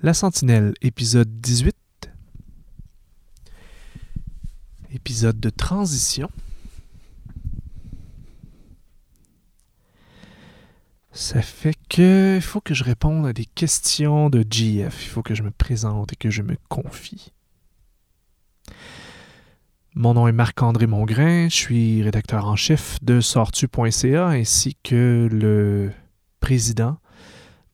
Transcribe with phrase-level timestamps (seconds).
[0.00, 1.74] La Sentinelle, épisode 18.
[4.92, 6.30] Épisode de transition.
[11.10, 15.04] Ça fait que il faut que je réponde à des questions de GF.
[15.04, 17.32] Il faut que je me présente et que je me confie.
[19.96, 25.90] Mon nom est Marc-André Mongrain, je suis rédacteur en chef de sortu.ca ainsi que le
[26.38, 26.98] président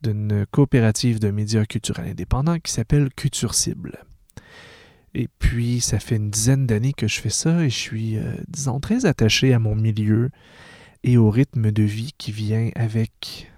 [0.04, 4.04] d'une coopérative de médias culturels indépendants qui s'appelle Culture Cible.
[5.14, 8.34] Et puis, ça fait une dizaine d'années que je fais ça et je suis, euh,
[8.48, 10.30] disons, très attaché à mon milieu
[11.04, 13.50] et au rythme de vie qui vient avec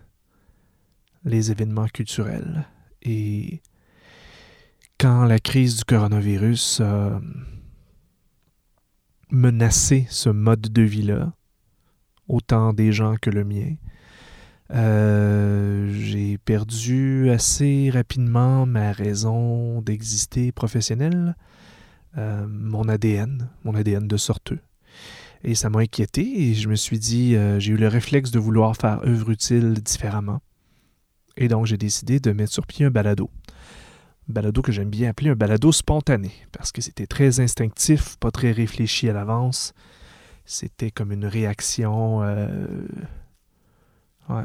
[1.25, 2.67] les événements culturels.
[3.03, 3.63] Et
[4.99, 7.21] quand la crise du coronavirus a
[9.31, 11.33] menacé ce mode de vie-là,
[12.29, 13.75] autant des gens que le mien,
[14.75, 21.37] euh, j'ai perdu assez rapidement ma raison d'exister professionnelle,
[22.19, 24.59] euh, mon ADN, mon ADN de sorteux.
[25.45, 28.39] Et ça m'a inquiété et je me suis dit, euh, j'ai eu le réflexe de
[28.39, 30.41] vouloir faire œuvre utile différemment.
[31.37, 33.31] Et donc j'ai décidé de mettre sur pied un balado.
[34.29, 38.51] Balado que j'aime bien appeler un balado spontané, parce que c'était très instinctif, pas très
[38.51, 39.73] réfléchi à l'avance.
[40.47, 42.23] C'était comme une réaction
[44.29, 44.45] Ouais,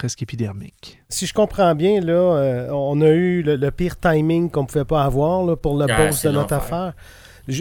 [0.00, 0.98] presque épidermique.
[1.10, 4.86] Si je comprends bien, là, euh, on a eu le, pire timing qu'on ne pouvait
[4.86, 6.94] pas avoir là, pour le poste de notre affaire.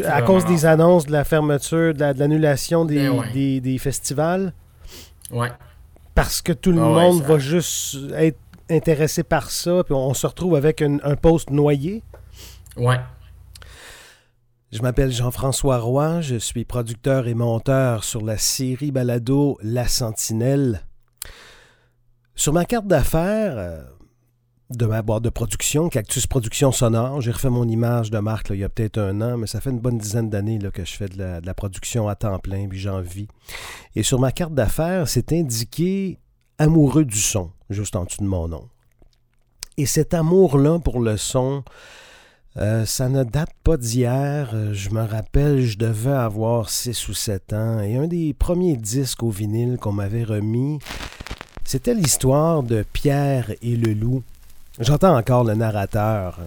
[0.05, 4.53] à cause des annonces de la fermeture, de l'annulation des, ben des, des, festivals.
[5.31, 5.51] Ouais.
[6.15, 10.25] Parce que tout le ah monde va juste être intéressé par ça, puis on se
[10.25, 12.03] retrouve avec un, un poste noyé.
[12.77, 13.01] Ouais.
[14.71, 20.83] Je m'appelle Jean-François Roy, je suis producteur et monteur sur la série balado La Sentinelle.
[22.39, 23.83] Sur ma carte d'affaires euh,
[24.69, 28.59] de ma boîte de production, Cactus Production Sonore, j'ai refait mon image de marque il
[28.59, 31.09] y a peut-être un an, mais ça fait une bonne dizaine d'années que je fais
[31.09, 33.27] de la, production à temps plein, puis j'en vis.
[33.93, 36.17] Et sur ma carte d'affaires, c'est indiqué
[36.57, 38.69] amoureux du son, juste en dessous de mon nom.
[39.75, 41.65] Et cet amour-là pour le son,
[42.55, 44.51] euh, ça ne date pas d'hier.
[44.53, 47.81] Euh, je me rappelle, je devais avoir 6 ou 7 ans.
[47.81, 50.79] Et un des premiers disques au vinyle qu'on m'avait remis,
[51.69, 54.23] c'était l'histoire de Pierre et le loup.
[54.79, 56.39] J'entends encore le narrateur.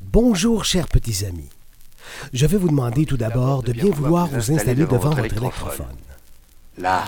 [0.00, 1.48] Bonjour, chers petits amis.
[2.32, 5.96] Je vais vous demander tout d'abord de bien vouloir vous installer devant votre électrophone.
[6.76, 7.04] Là,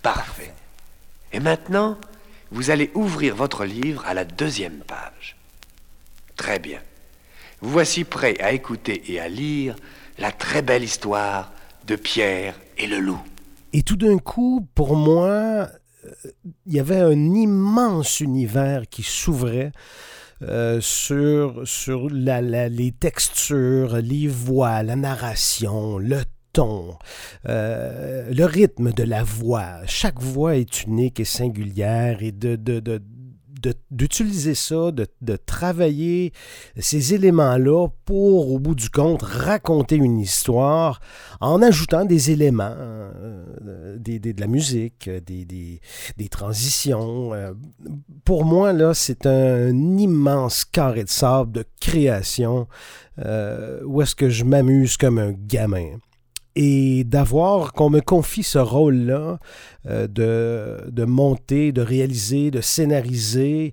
[0.00, 0.54] parfait.
[1.34, 1.98] Et maintenant,
[2.50, 5.36] vous allez ouvrir votre livre à la deuxième page.
[6.34, 6.80] Très bien.
[7.60, 9.76] Vous voici prêt à écouter et à lire
[10.16, 11.52] la très belle histoire
[11.86, 13.20] de Pierre et le loup.
[13.74, 15.68] Et tout d'un coup, pour moi,
[16.66, 19.72] il y avait un immense univers qui s'ouvrait
[20.42, 26.20] euh, sur, sur les textures, les voix, la narration, le
[26.52, 26.96] ton,
[27.48, 29.80] euh, le rythme de la voix.
[29.86, 32.56] Chaque voix est unique et singulière et de
[33.90, 36.32] d'utiliser ça, de, de, travailler
[36.78, 41.00] ces éléments-là pour, au bout du compte, raconter une histoire
[41.40, 45.44] en ajoutant des éléments, euh, des, des, de la musique, des,
[46.16, 47.34] des transitions.
[47.34, 47.52] Euh,
[48.24, 52.68] pour moi, là, c'est un immense carré de sable de création
[53.24, 55.98] euh, où est-ce que je m'amuse comme un gamin
[56.60, 59.38] et d'avoir qu'on me confie ce rôle-là
[59.86, 63.72] euh, de, de, monter, de réaliser, de scénariser,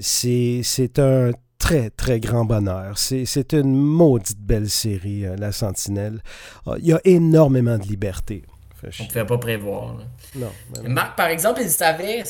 [0.00, 2.98] c'est un très, très grand bonheur.
[2.98, 6.20] C'est une maudite belle série, euh, La Sentinelle.
[6.66, 8.42] Ah, il y a énormément de liberté.
[8.82, 9.96] On ne pouvait pas prévoir.
[10.34, 10.52] Non,
[10.84, 12.22] Marc, par exemple, il savait,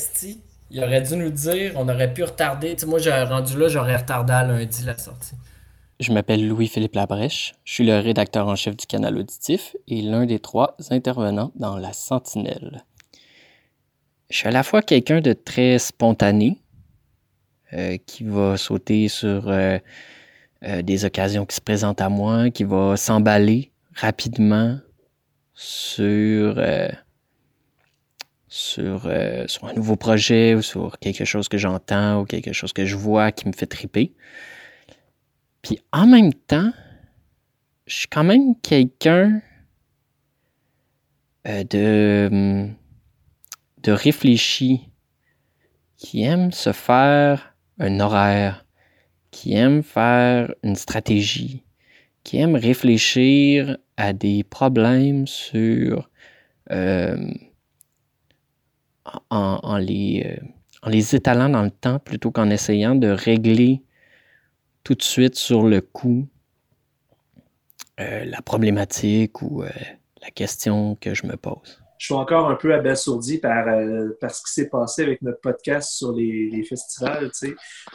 [0.71, 2.77] il aurait dû nous dire, on aurait pu retarder.
[2.87, 5.35] moi, j'ai rendu là, j'aurais retardé à lundi la sortie.
[5.99, 10.27] Je m'appelle Louis-Philippe Labrèche, je suis le rédacteur en chef du canal auditif et l'un
[10.27, 12.83] des trois intervenants dans La Sentinelle.
[14.29, 16.59] Je suis à la fois quelqu'un de très spontané,
[17.73, 19.79] euh, qui va sauter sur euh,
[20.63, 24.77] euh, des occasions qui se présentent à moi, qui va s'emballer rapidement
[25.55, 26.63] sur,
[28.47, 29.11] sur,
[29.47, 32.95] sur un nouveau projet ou sur quelque chose que j'entends ou quelque chose que je
[32.95, 34.13] vois qui me fait triper.
[35.61, 36.71] Puis en même temps,
[37.85, 39.41] je suis quand même quelqu'un
[41.47, 42.69] euh, de,
[43.83, 44.89] de réfléchi,
[45.97, 48.65] qui aime se faire un horaire,
[49.31, 51.63] qui aime faire une stratégie,
[52.23, 56.09] qui aime réfléchir à des problèmes sur
[56.71, 57.33] euh,
[59.29, 60.45] en, les, euh,
[60.83, 63.81] en les étalant dans le temps plutôt qu'en essayant de régler
[64.87, 66.29] tout de suite sur le coup
[67.99, 69.69] euh, la problématique ou euh,
[70.21, 71.83] la question que je me pose.
[71.97, 75.41] Je suis encore un peu abasourdi par, euh, par ce qui s'est passé avec notre
[75.41, 77.29] podcast sur les, les festivals.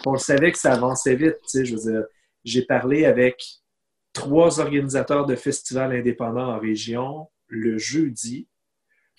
[0.05, 1.39] On le savait que ça avançait vite.
[1.55, 2.05] Je veux dire,
[2.45, 3.43] j'ai parlé avec
[4.13, 8.49] trois organisateurs de festivals indépendants en région le jeudi.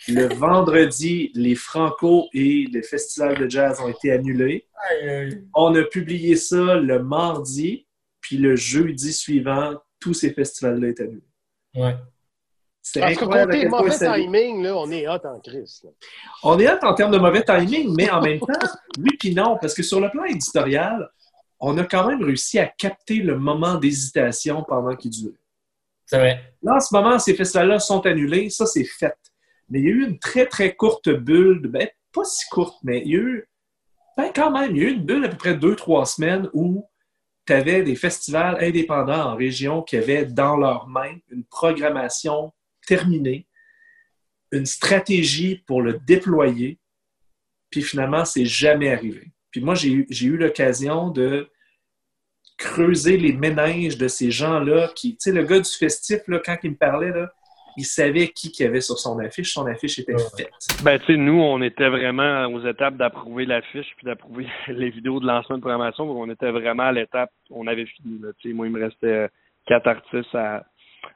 [0.07, 4.67] Le vendredi, les Franco et le festival de jazz ont été annulés.
[5.53, 7.87] On a publié ça le mardi,
[8.19, 11.21] puis le jeudi suivant, tous ces festivals-là étaient annulés.
[11.75, 11.95] Ouais.
[12.81, 13.53] C'est incroyable.
[13.53, 15.85] Côté mauvais timing, là, on est hot en crise.
[16.43, 18.67] On est hot en termes de mauvais timing, mais en même temps,
[18.97, 21.09] oui puis non, parce que sur le plan éditorial,
[21.61, 25.39] on a quand même réussi à capter le moment d'hésitation pendant qu'il durait.
[26.05, 26.55] C'est vrai.
[26.61, 29.15] Là, en ce moment, ces festivals-là sont annulés, ça c'est fait.
[29.69, 33.01] Mais il y a eu une très, très courte bulle, ben, pas si courte, mais
[33.05, 33.49] il y a eu,
[34.17, 36.49] ben, quand même, il y a eu une bulle à peu près deux, trois semaines
[36.53, 36.87] où
[37.45, 42.53] tu avais des festivals indépendants en région qui avaient dans leurs mains une programmation
[42.85, 43.47] terminée,
[44.51, 46.79] une stratégie pour le déployer,
[47.69, 49.31] puis finalement, c'est jamais arrivé.
[49.51, 51.49] Puis moi, j'ai eu, l'occasion de
[52.57, 56.71] creuser les méninges de ces gens-là qui, tu sais, le gars du festif, quand il
[56.71, 57.33] me parlait, là,
[57.77, 59.53] il savait qui qu'il y avait sur son affiche.
[59.53, 60.49] Son affiche était faite.
[60.83, 65.19] Ben, tu sais, nous, on était vraiment aux étapes d'approuver l'affiche puis d'approuver les vidéos
[65.19, 66.09] de lancement de programmation.
[66.09, 68.19] On était vraiment à l'étape, on avait fini.
[68.39, 69.29] Tu sais, moi, il me restait
[69.65, 70.65] quatre artistes à,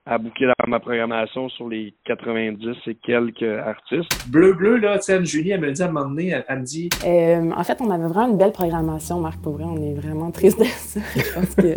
[0.05, 4.29] à bouquer dans ma programmation sur les 90 et quelques artistes.
[4.29, 6.89] Bleu Bleu, là, tu Julie, elle me dit à un moment donné, elle, me dit...
[7.05, 9.65] Euh, en fait, on avait vraiment une belle programmation, Marc, pour vrai.
[9.65, 10.99] On est vraiment triste de ça.
[11.15, 11.73] Je pense que...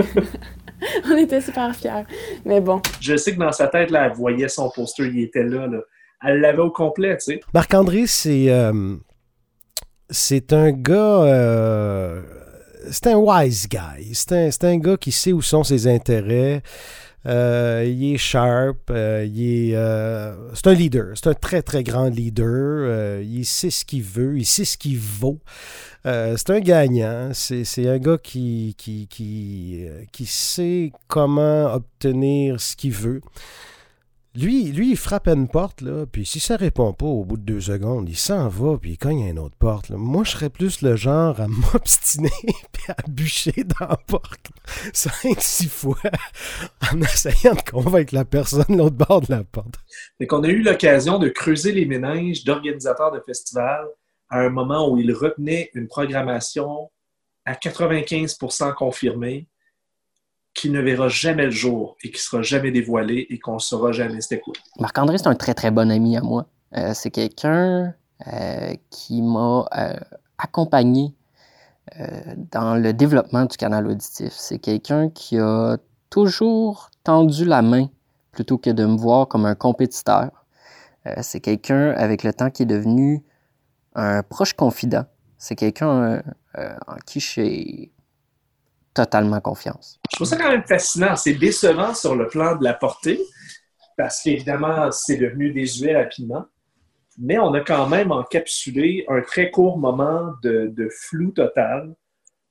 [1.10, 2.04] on était super fiers.
[2.44, 2.80] Mais bon.
[3.00, 5.66] Je sais que dans sa tête, là, elle voyait son poster, il était là.
[5.66, 5.80] là.
[6.22, 7.40] Elle l'avait au complet, tu sais.
[7.54, 8.50] Marc-André, c'est...
[8.50, 8.96] Euh,
[10.10, 11.22] c'est un gars...
[11.22, 12.22] Euh,
[12.90, 14.14] c'est un wise guy.
[14.14, 16.62] C'est un, un, gars qui sait où sont ses intérêts.
[17.26, 21.84] Euh, il est sharp, euh, il est, euh, c'est un leader, c'est un très très
[21.84, 23.20] grand leader.
[23.22, 25.38] il sait ce qu'il veut, il sait ce qu'il vaut.
[26.04, 32.92] c'est un gagnant, c'est, un gars qui, qui, qui, qui sait comment obtenir ce qu'il
[32.92, 33.20] veut.
[34.36, 37.36] Lui, lui, il frappe à une porte, là, puis si ça répond pas au bout
[37.36, 39.90] de deux secondes, il s'en va, puis il cogne à une autre porte.
[39.90, 42.30] Moi, je serais plus le genre à m'obstiner
[42.70, 44.46] puis à bûcher dans la porte
[44.92, 45.98] cinq, six fois
[46.92, 49.74] en essayant de convaincre la personne de l'autre bord de la porte.
[50.18, 53.88] Fait qu'on a eu l'occasion de creuser les méninges d'organisateurs de festivals
[54.28, 56.88] à un moment où ils retenaient une programmation
[57.46, 59.48] à 95% confirmée,
[60.60, 63.92] qui ne verra jamais le jour et qui sera jamais dévoilé et qu'on ne saura
[63.92, 64.52] jamais c'était quoi?
[64.78, 66.48] Marc-André, c'est un très, très bon ami à moi.
[66.76, 67.94] Euh, c'est quelqu'un
[68.30, 69.94] euh, qui m'a euh,
[70.36, 71.14] accompagné
[72.52, 74.32] dans le développement du canal auditif.
[74.36, 75.76] C'est quelqu'un qui a
[76.08, 77.86] toujours tendu la main
[78.30, 80.30] plutôt que de me voir comme un compétiteur.
[81.22, 83.24] c'est quelqu'un avec le temps qui est devenu
[83.96, 85.04] un proche confident.
[85.36, 86.22] C'est quelqu'un
[86.56, 87.90] en qui j'ai
[88.94, 90.00] totalement confiance.
[90.10, 91.16] Je trouve ça quand même fascinant.
[91.16, 93.20] C'est décevant sur le plan de la portée,
[93.96, 96.44] parce qu'évidemment, c'est devenu désuet rapidement.
[97.18, 101.94] Mais on a quand même encapsulé un très court moment de, flou total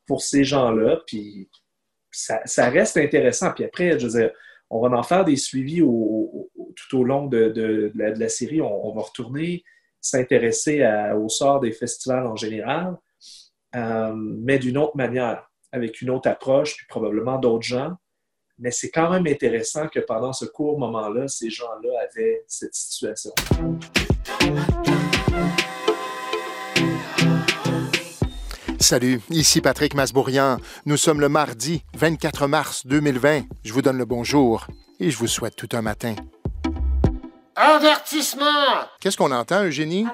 [0.06, 1.00] pour ces gens-là.
[1.08, 1.50] Puis
[2.12, 3.52] ça, reste intéressant.
[3.52, 4.32] Puis après, je veux dire,
[4.70, 8.62] on va en faire des suivis tout au long de, la, série.
[8.62, 9.63] On, va retourner
[10.00, 10.88] s'intéresser
[11.18, 12.96] au sort des festivals en général,
[13.75, 17.94] euh, mais d'une autre manière avec une autre approche, puis probablement d'autres gens.
[18.58, 23.32] Mais c'est quand même intéressant que pendant ce court moment-là, ces gens-là avaient cette situation.
[28.80, 30.58] Salut, ici Patrick Masbourian.
[30.86, 33.44] Nous sommes le mardi 24 mars 2020.
[33.64, 34.68] Je vous donne le bonjour
[35.00, 36.16] et je vous souhaite tout un matin.
[37.56, 38.88] Avertissement!
[39.00, 40.06] Qu'est-ce qu'on entend, Eugénie?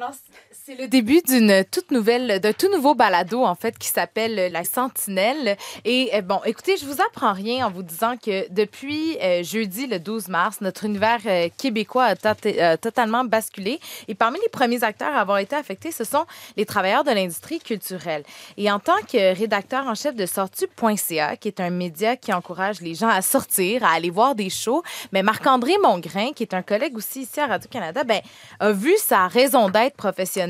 [0.64, 4.64] C'est le début d'une toute nouvelle, d'un tout nouveau balado, en fait, qui s'appelle La
[4.64, 5.58] Sentinelle.
[5.84, 9.88] Et euh, bon, écoutez, je vous apprends rien en vous disant que depuis euh, jeudi,
[9.88, 13.80] le 12 mars, notre univers euh, québécois a, totalement basculé.
[14.08, 16.26] Et parmi les premiers acteurs à avoir été affectés, ce sont
[16.58, 18.24] les travailleurs de l'industrie culturelle.
[18.58, 22.82] Et en tant que rédacteur en chef de sortu.ca, qui est un média qui encourage
[22.82, 26.64] les gens à sortir, à aller voir des shows, mais Marc-André Mongrain, qui est un
[26.64, 28.22] collègue aussi ici à Radio-Canada, ben,
[28.60, 30.45] a vu sa raison d'être professionnelle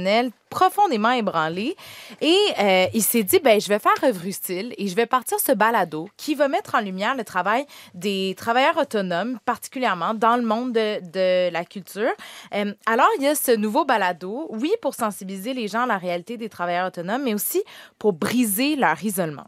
[0.55, 1.75] profondément ébranlé.
[2.21, 5.37] Et euh, il s'est dit, ben, je vais faire œuvre utile et je vais partir
[5.39, 10.43] ce balado qui va mettre en lumière le travail des travailleurs autonomes, particulièrement dans le
[10.43, 12.11] monde de, la culture.
[12.53, 15.97] Euh, alors, il y a ce nouveau balado, oui, pour sensibiliser les gens à la
[15.97, 17.61] réalité des travailleurs autonomes, mais aussi
[17.99, 19.47] pour briser leur isolement.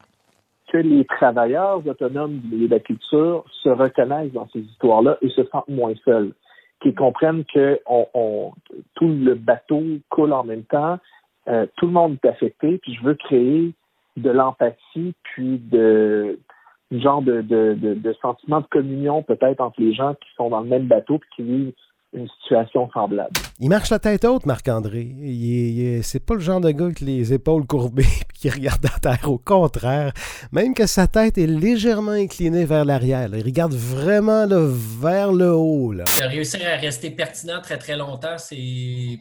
[0.71, 5.69] que les travailleurs autonomes de la culture se reconnaissent dans ces histoires-là et se sentent
[5.69, 6.33] moins seuls,
[6.81, 8.51] qu'ils comprennent que on,
[8.95, 10.99] tout le bateau coule en même temps,
[11.47, 13.73] euh, tout le monde est affecté, puis je veux créer
[14.17, 16.39] de l'empathie, puis de
[16.91, 20.67] genre de, de, de, sentiment de communion peut-être entre les gens qui sont dans le
[20.67, 21.73] même bateau puis qui vivent
[22.13, 23.33] une situation semblable.
[23.59, 25.15] Il marche la tête haute, Marc-André.
[26.03, 29.29] C'est pas le genre de gars avec les épaules courbées et qui regarde à terre.
[29.29, 30.13] Au contraire,
[30.51, 33.29] même que sa tête est légèrement inclinée vers l'arrière.
[33.33, 35.91] Il regarde vraiment vers le haut.
[35.91, 36.05] Là.
[36.21, 39.19] réussir à rester pertinent très très longtemps, c'est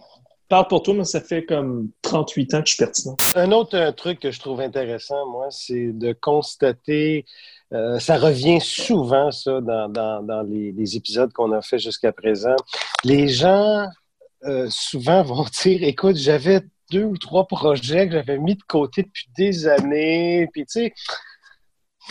[0.49, 3.17] parle pour toi, mais ça fait comme 38 ans que je suis pertinent.
[3.35, 7.25] Un autre truc que je trouve intéressant, moi, c'est de constater,
[7.73, 12.57] euh, ça revient souvent, ça, dans, dans, les, épisodes qu'on a fait jusqu'à présent.
[13.05, 13.87] Les gens,
[14.45, 16.61] euh, souvent, vont dire, écoute, j'avais
[16.93, 20.95] deux ou trois projets que j'avais mis de côté depuis des années, puis tu sais,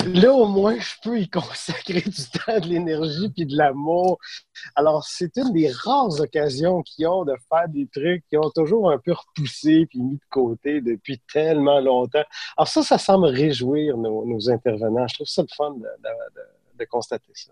[0.03, 4.19] Là, au moins, je peux y consacrer du temps, de l'énergie puis de l'amour.
[4.75, 8.91] Alors, c'est une des rares occasions qu'ils ont de faire des trucs qui ont toujours
[8.91, 12.23] un peu repoussé puis mis de côté depuis tellement longtemps.
[12.57, 15.07] Alors ça, ça semble réjouir nos, intervenants.
[15.07, 17.51] Je trouve ça le fun de, constater ça.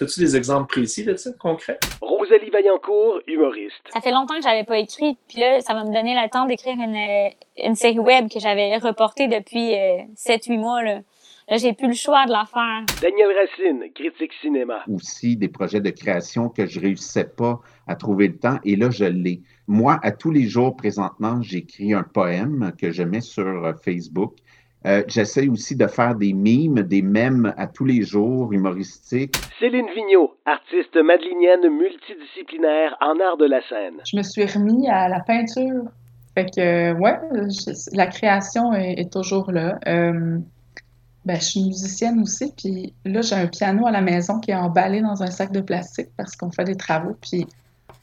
[0.00, 1.78] As-tu des exemples précis de ça, concrets?
[2.00, 3.82] Rosalie Vaillancourt, humoriste.
[3.92, 6.46] Ça fait longtemps que j'avais pas écrit, puis là, ça va me donner le temps
[6.46, 9.72] d'écrire une, une série web que j'avais reportée depuis
[10.14, 10.82] 7-8 euh, mois.
[10.84, 11.00] Là.
[11.50, 12.84] Là, j'ai plus le choix de la faire.
[13.00, 14.84] Daniel Racine, critique cinéma.
[14.86, 18.90] Aussi des projets de création que je réussissais pas à trouver le temps et là,
[18.90, 19.40] je l'ai.
[19.66, 24.34] Moi, à tous les jours présentement, j'écris un poème que je mets sur euh, Facebook.
[24.86, 29.36] Euh, J'essaie aussi de faire des mimes, des mèmes à tous les jours, humoristiques.
[29.58, 34.02] Céline Vigneault, artiste madelinienne multidisciplinaire en art de la scène.
[34.04, 35.84] Je me suis remis à la peinture.
[36.34, 37.18] Fait que, ouais,
[37.94, 39.78] la création est, toujours là.
[39.86, 40.38] Euh,
[41.24, 44.56] ben, je suis musicienne aussi, puis là, j'ai un piano à la maison qui est
[44.56, 47.46] emballé dans un sac de plastique parce qu'on fait des travaux, puis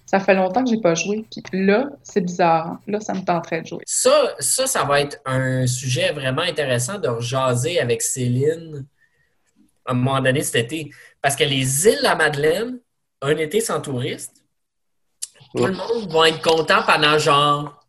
[0.05, 1.25] ça fait longtemps que j'ai pas joué.
[1.31, 2.67] Puis là, c'est bizarre.
[2.67, 2.79] Hein.
[2.87, 3.83] Là, ça me tenterait de jouer.
[3.85, 8.85] Ça, ça, ça va être un sujet vraiment intéressant de jaser avec Céline
[9.85, 10.91] à un moment donné cet été.
[11.21, 12.79] Parce que les îles de la Madeleine,
[13.21, 14.43] un été sans touristes,
[15.55, 17.85] tout le monde va être content pendant genre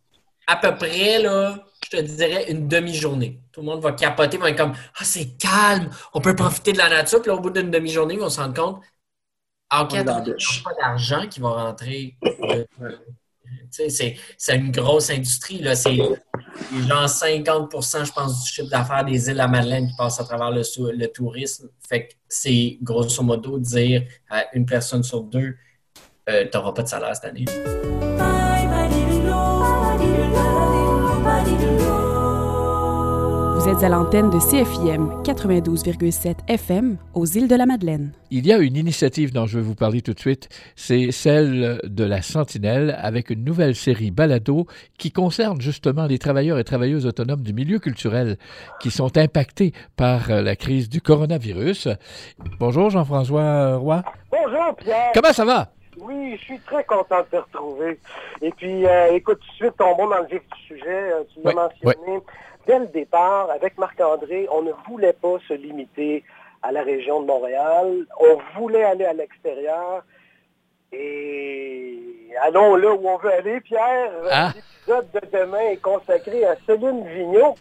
[0.46, 3.40] à peu près là, je te dirais, une demi-journée.
[3.52, 6.78] Tout le monde va capoter, va être comme Ah, c'est calme, on peut profiter de
[6.78, 7.22] la nature.
[7.22, 8.82] Puis là, au bout d'une demi-journée, ils vont se rendre compte
[9.70, 10.20] En cas, il n'y a
[10.64, 12.16] pas d'argent qui va rentrer.
[13.70, 14.16] c'est
[14.54, 15.62] une grosse industrie.
[15.74, 20.24] C'est genre 50% je pense, du chiffre d'affaires des îles à Madeleine qui passe à
[20.24, 20.62] travers le,
[20.92, 21.68] le tourisme.
[21.88, 25.54] Fait que c'est grosso modo dire à une personne sur deux,
[26.28, 27.44] euh, tu n'auras pas de salaire cette année.
[33.66, 38.12] Vous êtes à l'antenne de CFIM 92,7 FM aux îles de la Madeleine.
[38.30, 41.80] Il y a une initiative dont je vais vous parler tout de suite, c'est celle
[41.82, 44.68] de la Sentinelle avec une nouvelle série balado
[44.98, 48.38] qui concerne justement les travailleurs et travailleuses autonomes du milieu culturel
[48.80, 51.88] qui sont impactés par la crise du coronavirus.
[52.60, 54.00] Bonjour Jean-François Roy.
[54.30, 55.10] Bonjour Pierre.
[55.12, 55.72] Comment ça va?
[55.98, 57.98] Oui, je suis très content de te retrouver.
[58.42, 61.12] Et puis, euh, écoute, tout de suite, tombons dans le vif du sujet.
[61.12, 62.20] Euh, tu l'as mentionné
[62.66, 66.24] dès le départ, avec Marc-André, on ne voulait pas se limiter
[66.62, 68.06] à la région de Montréal.
[68.18, 70.02] On voulait aller à l'extérieur.
[70.92, 71.96] Et
[72.42, 74.12] allons là où on veut aller, Pierre.
[74.30, 74.52] Ah.
[74.54, 77.56] L'épisode de demain est consacré à Céline Vigneault,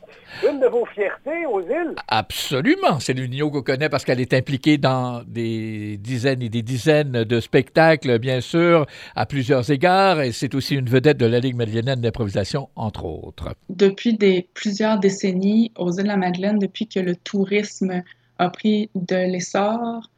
[0.47, 1.95] une de vos fiertés aux îles.
[2.07, 2.99] Absolument.
[2.99, 7.39] Céline Vigneault qu'on connaît parce qu'elle est impliquée dans des dizaines et des dizaines de
[7.39, 10.21] spectacles, bien sûr, à plusieurs égards.
[10.21, 13.55] Et c'est aussi une vedette de la Ligue madeleine d'improvisation, entre autres.
[13.69, 18.03] Depuis des, plusieurs décennies, aux îles de la Madeleine, depuis que le tourisme
[18.37, 20.09] a pris de l'essor,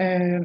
[0.00, 0.40] euh,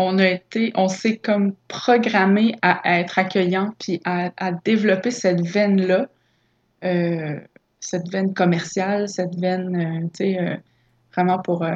[0.00, 4.30] on a été, on s'est comme programmé à, être accueillant puis à,
[4.64, 6.08] développer cette veine-là,
[6.84, 7.38] euh,
[7.80, 10.56] cette veine commerciale, cette veine, euh, euh,
[11.14, 11.66] vraiment pour,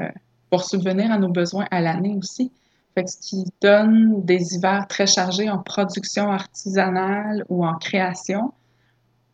[0.50, 2.50] pour subvenir à nos besoins à l'année aussi.
[2.96, 8.52] Ce qui donne des hivers très chargés en production artisanale ou en création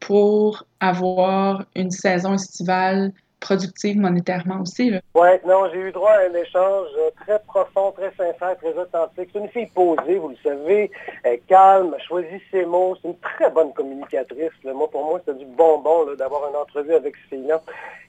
[0.00, 4.92] pour avoir une saison estivale productive monétairement aussi.
[5.14, 6.88] Oui, non, j'ai eu droit à un échange
[7.20, 9.30] très profond, très sincère, très authentique.
[9.32, 10.90] C'est une fille posée, vous le savez,
[11.25, 12.97] elle calme, choisit ses mots.
[13.00, 14.50] C'est une très bonne communicatrice.
[14.64, 17.38] Moi, pour moi, c'est du bonbon d'avoir une entrevue avec ces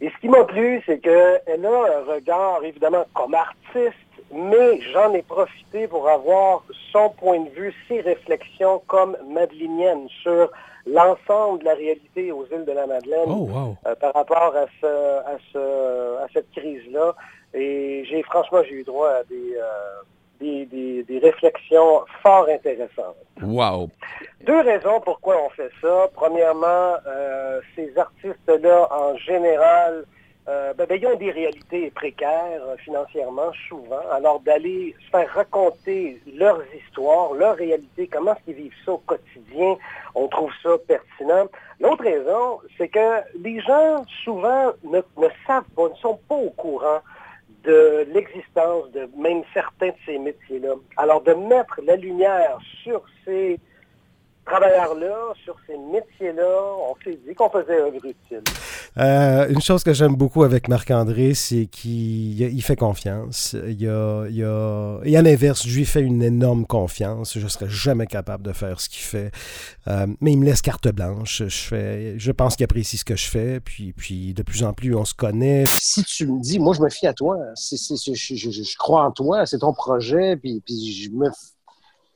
[0.01, 3.95] Et ce qui m'a plu, c'est qu'elle a un regard, évidemment, comme artiste,
[4.31, 10.49] mais j'en ai profité pour avoir son point de vue, ses réflexions comme madelinienne sur
[10.85, 13.49] l'ensemble de la réalité aux îles de la Madeleine Oh,
[13.85, 17.13] euh, par rapport à, ce, à, ce, à cette crise-là.
[17.53, 20.01] Et j'ai franchement, j'ai eu droit à des, euh,
[20.39, 23.15] des, des- des réflexions fort intéressantes.
[23.43, 23.89] Wow!
[24.45, 26.07] Deux raisons pourquoi on fait ça.
[26.15, 30.05] Premièrement, euh, ces artistes-là, en général,
[30.51, 34.01] euh, ben, ils ont des réalités précaires euh, financièrement, souvent.
[34.11, 38.97] Alors, d'aller se faire raconter leurs histoires, leur réalité, comment est-ce qu'ils vivent ça au
[38.97, 39.77] quotidien,
[40.13, 41.45] on trouve ça pertinent.
[41.79, 46.49] L'autre raison, c'est que les gens, souvent, ne, ne savent pas, ne sont pas au
[46.49, 46.99] courant
[47.63, 50.73] de l'existence de même certains de ces métiers-là.
[50.97, 53.57] Alors, de mettre la lumière sur ces
[54.51, 58.43] travailleurs-là, sur ces métiers-là, on s'est dit qu'on faisait œuvre utile.
[58.97, 63.55] Euh, une chose que j'aime beaucoup avec Marc-André, c'est qu'il il fait confiance.
[63.67, 67.37] Il, a, il a- et à l'inverse, je lui fais une énorme confiance.
[67.37, 69.31] Je ne serais jamais capable de faire ce qu'il fait.
[69.87, 71.43] Euh, mais il me laisse carte blanche.
[71.47, 73.59] Je, fais, je pense qu'il apprécie ce que je fais.
[73.61, 75.63] Puis, puis de plus en plus, on se connaît.
[75.67, 79.03] Si tu me dis, moi, je me fie à toi, je, je- je- je crois
[79.05, 81.29] en toi, c'est ton projet, puis, puis je me,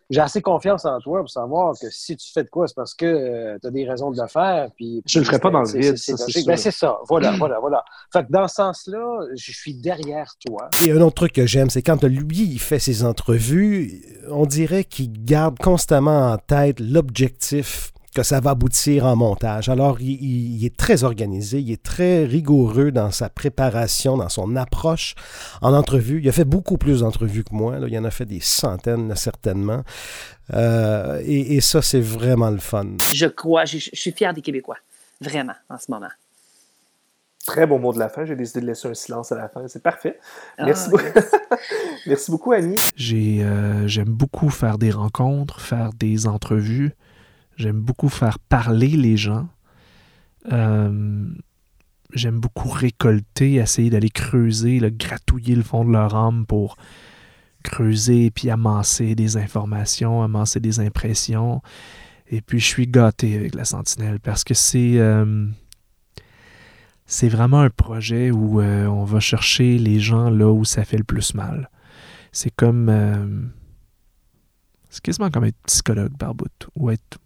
[0.09, 2.93] j'ai assez confiance en toi pour savoir que si tu fais de quoi, c'est parce
[2.93, 4.69] que tu as des raisons de le faire.
[4.75, 6.25] Puis, Je le ferai pas dans le vide, c'est- ça.
[6.45, 6.97] Ben, c'est ça.
[7.07, 7.83] Voilà, voilà, voilà.
[8.13, 10.69] Fait que dans ce sens-là, je suis derrière toi.
[10.73, 14.83] A un autre truc que j'aime, c'est quand lui, il fait ses entrevues, on dirait
[14.83, 19.69] qu'il garde constamment en tête l'objectif que ça va aboutir en montage.
[19.69, 24.29] Alors, il, il- il est très organisé, il est très rigoureux dans sa préparation, dans
[24.29, 25.13] son approche
[25.61, 26.21] en entrevue.
[26.23, 27.77] Il a fait beaucoup plus d'entrevues que moi.
[27.77, 27.87] là.
[27.87, 29.83] Il en a fait des centaines, là, certainement.
[30.53, 32.87] Euh, et, et ça, c'est vraiment le fun.
[33.13, 34.77] Je crois, je, je suis fier des Québécois.
[35.21, 36.09] Vraiment, en ce moment.
[37.45, 38.25] Très beau mot de la fin.
[38.25, 39.67] J'ai décidé de laisser un silence à la fin.
[39.67, 40.19] C'est parfait.
[40.57, 41.03] Ah, Merci, beaucoup.
[42.07, 42.77] Merci beaucoup, Annie.
[42.95, 46.93] J'ai, euh, j'aime beaucoup faire des rencontres, faire des entrevues.
[47.55, 49.47] J'aime beaucoup faire parler les gens.
[50.51, 51.29] Euh,
[52.13, 56.77] j'aime beaucoup récolter, essayer d'aller creuser, gratouiller le fond de leur âme pour
[57.63, 61.61] creuser puis amasser des informations, amasser des impressions.
[62.27, 65.47] Et puis je suis gâté avec la Sentinelle parce que c'est euh,
[67.23, 71.03] vraiment un projet où euh, on va chercher les gens là où ça fait le
[71.03, 71.69] plus mal.
[72.31, 73.41] C'est comme euh,
[74.89, 77.19] c'est quasiment comme être psychologue par bout ou être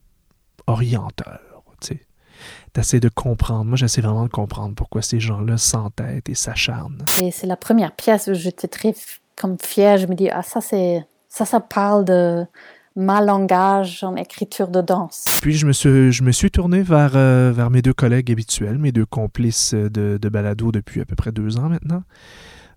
[0.69, 1.41] orienteur.
[1.81, 2.05] Tu sais.
[2.73, 3.65] T'essaies de comprendre.
[3.65, 7.03] Moi, j'essaie vraiment de comprendre pourquoi ces gens-là s'entêtent et s'acharnent.
[7.21, 8.93] Et c'est la première pièce où j'étais très
[9.35, 9.97] comme fière.
[9.97, 12.45] Je me dis, ah, ça, c'est, ça, ça parle de
[12.95, 15.25] ma langage en écriture de danse.
[15.41, 18.77] Puis je me suis, je me suis tourné vers, euh, vers mes deux collègues habituels,
[18.77, 22.03] mes deux complices de, de balado depuis à peu près deux ans maintenant,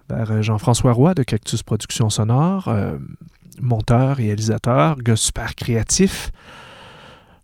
[0.08, 2.98] vers euh, Jean-François Roy de Cactus Productions Sonore, euh,
[3.60, 6.30] monteur, réalisateur, gars super créatif,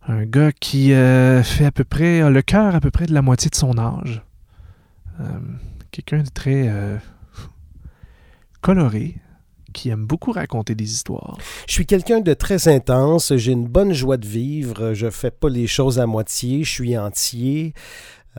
[0.08, 3.12] un gars qui euh, fait à peu près, a le cœur à peu près de
[3.12, 4.22] la moitié de son âge.
[5.20, 5.24] Euh,
[5.90, 6.96] Quelqu'un de très euh,
[8.60, 9.16] coloré,
[9.72, 11.38] qui aime beaucoup raconter des histoires.
[11.66, 15.48] Je suis quelqu'un de très intense, j'ai une bonne joie de vivre, je fais pas
[15.48, 17.74] les choses à moitié, je suis entier.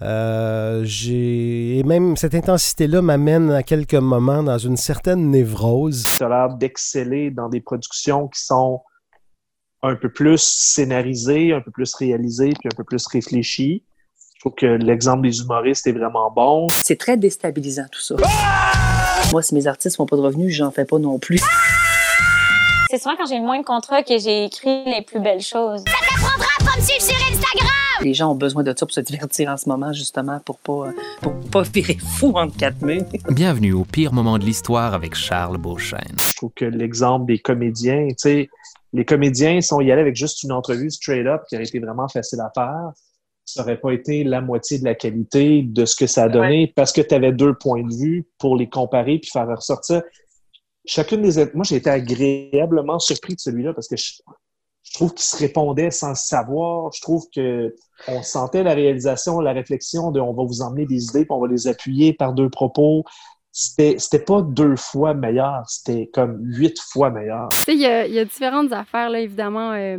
[0.02, 6.06] Euh, j'ai et même cette intensité-là m'amène à quelques moments dans une certaine névrose.
[6.18, 8.82] Tu as l'air d'exceller dans des productions qui sont
[9.82, 13.84] un peu plus scénarisées, un peu plus réalisées, puis un peu plus réfléchies.
[14.36, 16.68] Je trouve que l'exemple des humoristes est vraiment bon.
[16.70, 18.16] C'est très déstabilisant tout ça.
[19.32, 21.42] Moi, si mes artistes font pas de revenus, j'en fais pas non plus.
[22.90, 25.84] C'est souvent quand j'ai le moins de contrats que j'ai écrit les plus belles choses.
[25.86, 27.70] Ça t'apprendra à pas me suivre sur Instagram!
[28.02, 30.92] Les gens ont besoin de ça pour se divertir en ce moment, justement, pour pas,
[31.22, 33.04] pour pas virer fou entre quatre murs.
[33.30, 36.16] Bienvenue au pire moment de l'histoire avec Charles Beauchesne.
[36.18, 38.50] Je trouve que l'exemple des comédiens, tu sais,
[38.94, 42.08] les comédiens sont y allés avec juste une entrevue straight up qui aurait été vraiment
[42.08, 42.92] facile à faire.
[43.46, 46.72] Ça aurait pas été la moitié de la qualité de ce que ça a donné
[46.76, 50.04] parce que tu avais deux points de vue pour les comparer puis faire ressortir.
[50.86, 51.46] Chacune des.
[51.54, 54.14] Moi, j'ai été agréablement surpris de celui-là parce que je,
[54.84, 56.92] je trouve qu'il se répondait sans le savoir.
[56.94, 57.76] Je trouve que
[58.08, 61.40] on sentait la réalisation, la réflexion de on va vous emmener des idées puis on
[61.40, 63.04] va les appuyer par deux propos.
[63.52, 67.50] C'était pas deux fois meilleur, c'était comme huit fois meilleur.
[67.52, 69.72] Tu sais, il y, a- il y a différentes affaires, là, évidemment.
[69.74, 69.98] euh,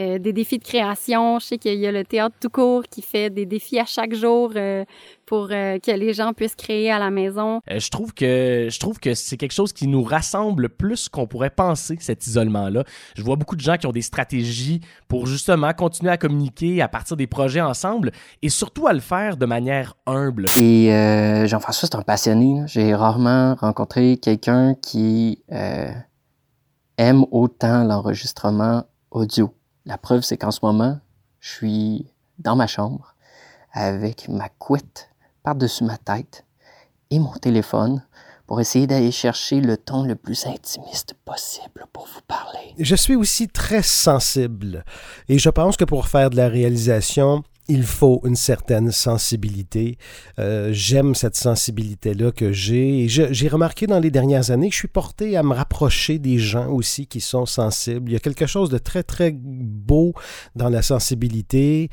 [0.00, 1.38] euh, des défis de création.
[1.38, 4.14] Je sais qu'il y a le théâtre tout court qui fait des défis à chaque
[4.14, 4.84] jour euh,
[5.32, 7.62] pour euh, que les gens puissent créer à la maison.
[7.70, 11.26] Euh, je trouve que je trouve que c'est quelque chose qui nous rassemble plus qu'on
[11.26, 12.84] pourrait penser cet isolement là.
[13.14, 16.88] Je vois beaucoup de gens qui ont des stratégies pour justement continuer à communiquer à
[16.88, 20.48] partir des projets ensemble et surtout à le faire de manière humble.
[20.60, 22.64] Et euh, Jean-François, c'est un passionné.
[22.66, 25.90] J'ai rarement rencontré quelqu'un qui euh,
[26.98, 29.54] aime autant l'enregistrement audio.
[29.86, 30.98] La preuve, c'est qu'en ce moment,
[31.40, 32.06] je suis
[32.38, 33.14] dans ma chambre
[33.72, 35.08] avec ma couette
[35.42, 36.44] par-dessus ma tête
[37.10, 38.02] et mon téléphone
[38.46, 42.74] pour essayer d'aller chercher le ton le plus intimiste possible pour vous parler.
[42.78, 44.84] Je suis aussi très sensible
[45.28, 49.96] et je pense que pour faire de la réalisation, il faut une certaine sensibilité.
[50.38, 53.06] Euh, J'aime cette sensibilité-là que j'ai.
[53.08, 56.68] J'ai remarqué dans les dernières années que je suis porté à me rapprocher des gens
[56.70, 58.10] aussi qui sont sensibles.
[58.10, 60.12] Il y a quelque chose de très, très beau
[60.56, 61.88] dans la sensibilité.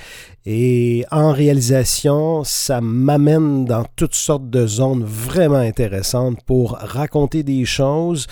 [0.46, 7.66] Et en réalisation, ça m'amène dans toutes sortes de zones vraiment intéressantes pour raconter des
[7.66, 8.28] choses,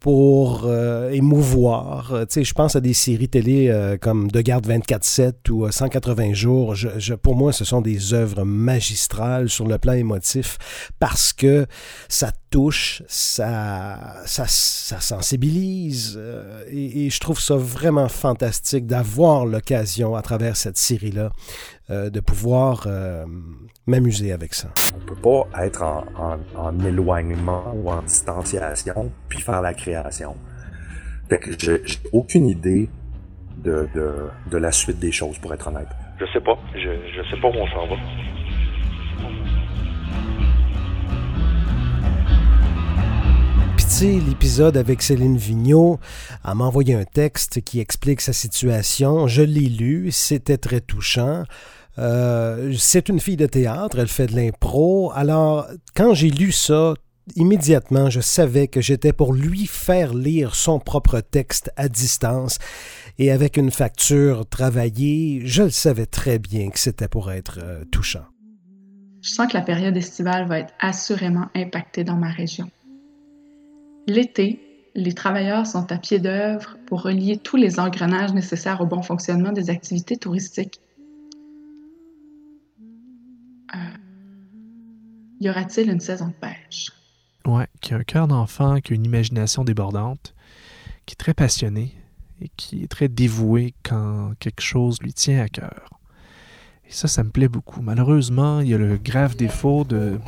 [0.00, 2.12] pour euh, émouvoir.
[2.14, 5.66] Euh, Tu sais, je pense à des séries télé euh, comme De Garde 24-7 ou
[5.66, 6.74] euh, 180 jours.
[6.74, 10.58] Je, je- pour moi, ce sont des œuvres magistrales sur le plan émotif
[11.00, 11.66] parce que
[12.08, 16.14] ça touche, ça, ça, ça sensibilise.
[16.16, 21.30] euh, et, et je trouve ça vraiment fantastique d'avoir l'occasion, à travers cette série-là,
[21.90, 23.24] euh, de pouvoir euh,
[23.86, 24.68] m'amuser avec ça.
[24.96, 30.36] On peut pas être en, en- en éloignement ou en distanciation puis faire la création.
[31.28, 32.88] Fait que j'ai j'ai aucune idée
[33.62, 35.88] de, de, de la suite des choses, pour être honnête.
[36.20, 36.56] Je sais pas.
[36.74, 36.80] Je,
[37.16, 37.96] je sais pas où on s'en va.
[44.00, 45.98] L'épisode avec Céline Vigneault,
[46.46, 49.26] elle m'a envoyé un texte qui explique sa situation.
[49.26, 51.42] Je l'ai lu, c'était très touchant.
[51.98, 55.12] Euh, c'est une fille de théâtre, elle fait de l'impro.
[55.14, 56.94] Alors, quand j'ai lu ça,
[57.34, 62.58] immédiatement, je savais que j'étais pour lui faire lire son propre texte à distance.
[63.18, 67.84] Et avec une facture travaillée, je le savais très bien que c'était pour être euh,
[67.90, 68.24] touchant.
[69.20, 72.70] Je sens que la période estivale va être assurément impactée dans ma région.
[74.06, 74.60] L'été,
[74.94, 79.52] les travailleurs sont à pied d'œuvre pour relier tous les engrenages nécessaires au bon fonctionnement
[79.52, 80.80] des activités touristiques.
[85.40, 86.90] Y aura-t-il une saison de pêche?
[87.46, 90.34] Ouais, qui a un cœur d'enfant, qui a une imagination débordante,
[91.06, 91.94] qui est très passionné
[92.40, 95.98] et qui est très dévoué quand quelque chose lui tient à cœur.
[96.88, 97.82] Et ça, ça me plaît beaucoup.
[97.82, 100.18] Malheureusement, il y a le grave défaut de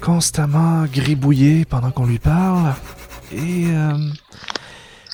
[0.00, 2.74] constamment gribouiller pendant qu'on lui parle
[3.32, 3.96] et euh,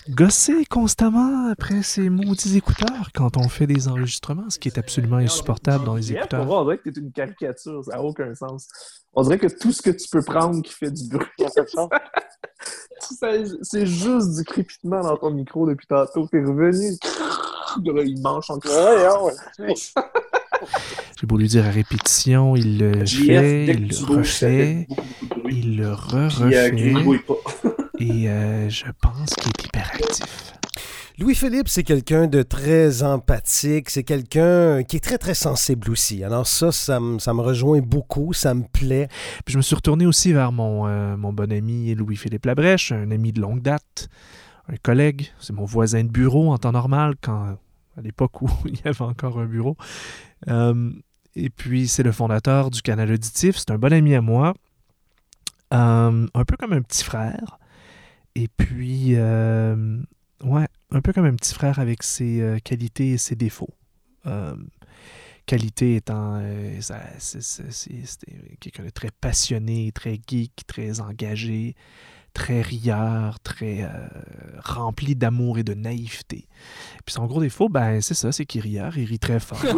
[0.08, 5.16] gosser constamment après ses maudits écouteurs quand on fait des enregistrements, ce qui est absolument
[5.16, 6.48] insupportable dans les écouteurs.
[6.50, 8.68] on dirait que t'es une caricature, ça n'a aucun sens.
[9.12, 11.26] On dirait que tout ce que tu peux prendre qui fait du bruit,
[13.08, 13.14] Tu
[13.62, 16.28] c'est juste du crépitement dans ton micro depuis tantôt.
[16.30, 16.98] T'es revenu,
[17.82, 18.60] il mange son
[21.18, 24.88] J'ai beau lui dire à répétition, il le fait, il tu le fait refait,
[25.50, 27.79] il le euh, re-refait.
[28.00, 30.54] Et euh, je pense qu'il est hyperactif.
[31.18, 36.24] Louis-Philippe, c'est quelqu'un de très empathique, c'est quelqu'un qui est très, très sensible aussi.
[36.24, 39.08] Alors ça, ça, me- ça me rejoint beaucoup, ça me plaît.
[39.44, 43.10] Puis je me suis retourné aussi vers mon, euh, mon bon ami Louis-Philippe Labrèche, un
[43.10, 44.08] ami de longue date,
[44.68, 45.28] un collègue.
[45.40, 47.58] C'est mon voisin de bureau en temps normal, quand,
[47.98, 49.76] à l'époque où il y avait encore un bureau.
[50.48, 50.90] Euh,
[51.36, 53.56] et puis, c'est le fondateur du canal auditif.
[53.58, 54.54] C'est un bon ami à moi.
[55.74, 57.58] Euh, un peu comme un petit frère.
[58.34, 59.98] Et puis, euh,
[60.44, 63.74] ouais, un peu comme un petit frère avec ses euh, qualités et ses défauts.
[64.26, 64.54] Euh,
[65.46, 66.40] qualité étant
[68.60, 71.74] quelqu'un de très passionné, très geek, très engagé,
[72.34, 73.90] très rieur, très
[74.62, 76.46] rempli d'amour et de naïveté.
[77.04, 79.64] Puis son gros défaut, ben c'est ça, c'est qu'il rit rieur, il rit très fort.
[79.64, 79.72] et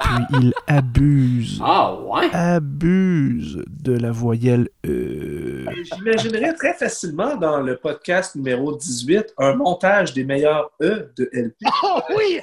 [0.00, 2.30] puis il abuse, Ah ouais?
[2.32, 5.33] abuse de la voyelle E.
[5.82, 11.56] J'imaginerais très facilement dans le podcast numéro 18 un montage des meilleurs E de LP.
[11.82, 12.40] Oh oui!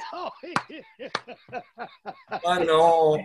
[2.44, 3.16] Oh non!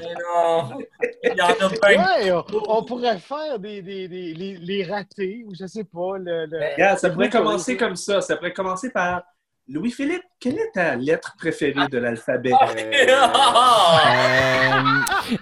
[0.00, 0.78] Mais non!
[1.22, 2.22] Il y en a plein.
[2.24, 2.32] Ouais,
[2.68, 6.18] on, pourrait faire des, des, des- les, les ratés ou je sais pas.
[6.18, 8.20] Le, le- Regarde, ça pourrait commencer comme ça.
[8.20, 9.22] Ça pourrait commencer par
[9.68, 12.52] Louis-Philippe quelle est ta lettre préférée de l'alphabet?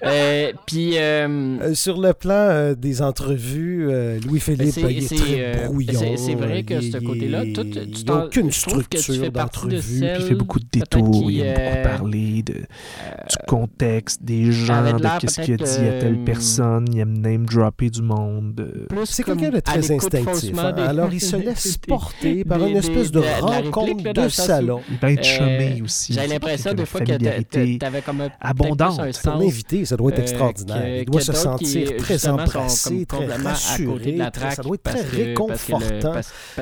[0.02, 0.96] Euh, puis.
[0.98, 1.28] euh,
[1.61, 6.16] Euh, sur le plan euh, des entrevues, euh, Louis-Philippe, il est c'est, très euh, brouillon.
[6.16, 9.98] c'est- vrai que il- ce côté-là, tu il n'y a t'en- aucune structure d'entrevue.
[10.00, 14.52] celle- Il fait beaucoup de détours, il aime euh, beaucoup parler de, du contexte, des
[14.52, 18.02] gens, de qu'est-ce qu'il a dit à telle euh, personne, il aime name dropper du
[18.02, 18.61] monde.
[18.61, 20.59] euh, C'est quelqu'un de très instinctif.
[20.59, 20.72] hein.
[20.72, 24.80] des- Alors, il se laisse porter par des- une espèce de rencontre de salon.
[24.90, 26.12] Il va être euh, chumé aussi.
[26.12, 29.01] J'ai C'est l'impression des de fois que tu avais comme un, abondante.
[29.01, 30.83] un Ton sens, invité, ça doit être euh, extraordinaire.
[30.83, 34.25] que- il doit se qui, sentir très embrassé, comme très complètement à côté de la
[34.31, 34.51] rassuré.
[34.55, 36.12] Ça doit être très réconfortant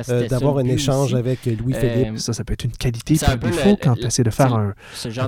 [0.08, 2.18] euh, d'avoir un échange avec Louis-Philippe.
[2.18, 3.14] Ça, ça peut être une qualité.
[3.14, 4.74] le- fois, quand tu essaies de faire un,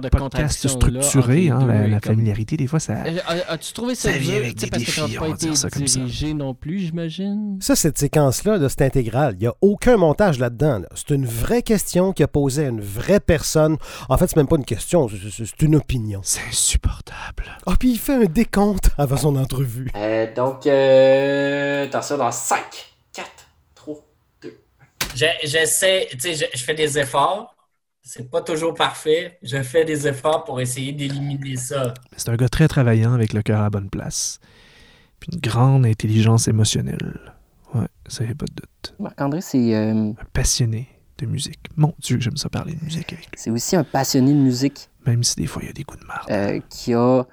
[0.00, 2.94] de podcast structuré, hein, la, familiarité, des fois, ça...
[3.26, 5.56] As- As-tu trouvé ça, Ça vient avec des parce que défis, on pas va dire
[5.56, 6.00] ça comme ça.
[6.34, 7.58] non plus, j'imagine?
[7.60, 9.34] Ça, cette séquence-là, là, c'est intégral.
[9.38, 10.78] Il n'y a aucun montage là-dedans.
[10.80, 10.88] là.
[10.94, 13.76] C'est une vraie question qui a posé à une vraie personne.
[14.08, 16.20] En fait, c'est même pas une question, c'est- une opinion.
[16.22, 17.44] C'est insupportable.
[17.66, 19.90] Ah, puis il fait un décompte avant son entrevue.
[19.96, 22.58] Euh, donc, euh, ça, dans 5,
[23.12, 23.26] 4,
[23.74, 23.96] 3,
[24.42, 24.58] 2.
[25.14, 27.54] J'ai- J'essaie, tu sais, je, je fais des efforts.
[28.02, 29.38] C'est pas toujours parfait.
[29.42, 31.94] Je fais des efforts pour essayer d'éliminer ça.
[32.16, 34.40] C'est un gars très travaillant avec le cœur à la bonne place.
[35.20, 37.32] Puis une grande intelligence émotionnelle.
[37.74, 38.94] Ouais, ça y a pas de doute.
[39.00, 40.86] Marc-André, c'est euh, Un passionné
[41.18, 41.60] de musique.
[41.76, 43.34] Mon Dieu, j'aime ça parler de musique avec lui.
[43.36, 46.00] c'est aussi un passionné de musique Même si des fois, il y a des coups
[46.02, 46.30] de marde.
[46.30, 47.24] euh, qui a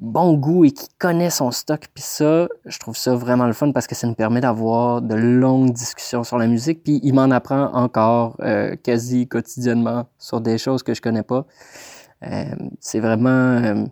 [0.00, 1.86] bon goût et qui connaît son stock.
[1.94, 5.14] Puis ça, je trouve ça vraiment le fun parce que ça nous permet d'avoir de
[5.14, 6.82] longues discussions sur la musique.
[6.82, 11.46] Puis il m'en apprend encore euh, quasi quotidiennement sur des choses que je connais pas.
[12.24, 12.44] Euh,
[12.80, 13.86] c'est vraiment...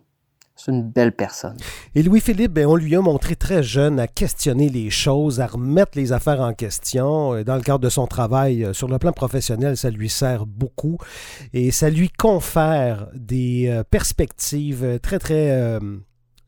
[0.64, 1.56] c'est une belle personne.
[1.94, 5.98] Et Louis-Philippe, ben, on lui a montré très jeune à questionner les choses, à remettre
[5.98, 7.34] les affaires en question.
[7.34, 10.46] Euh, Dans le cadre de son travail euh, sur le plan professionnel, ça lui sert
[10.46, 10.98] beaucoup
[11.52, 15.80] et ça lui confère des euh, perspectives très, très euh,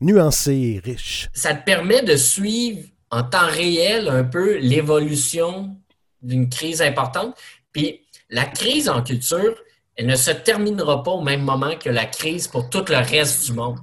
[0.00, 1.29] nuancées et riches.
[1.33, 5.77] Ça te permet de suivre en temps réel un peu l'évolution
[6.22, 7.35] d'une crise importante.
[7.72, 8.00] Puis
[8.31, 9.55] la crise en culture,
[9.96, 13.46] elle ne se terminera pas au même moment que la crise pour tout le reste
[13.46, 13.79] du monde.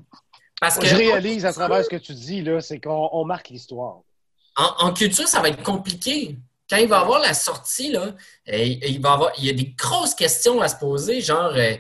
[0.62, 3.50] Parce que Je réalise à travers ce que tu dis, là, c'est qu'on on marque
[3.50, 3.98] l'histoire.
[4.56, 6.38] en, en culture, ça va être compliqué.
[6.70, 8.14] Quand il va y avoir la sortie, là,
[8.50, 11.52] euh, il, va y avoir, il y a des grosses questions à se poser, genre,
[11.56, 11.74] euh,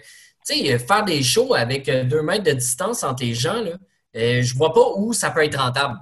[0.45, 3.71] tu sais, faire des shows avec euh, deux mètres de distance entre les gens, là,
[4.17, 5.97] euh, je vois pas où ça peut être rentable.